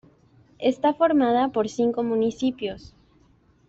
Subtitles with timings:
[0.57, 2.95] Está formada por cinco municipios.